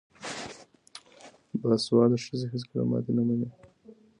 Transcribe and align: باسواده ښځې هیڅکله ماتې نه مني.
باسواده 1.61 2.17
ښځې 2.25 2.45
هیڅکله 2.53 2.83
ماتې 2.89 3.11
نه 3.17 3.23
مني. 3.27 3.49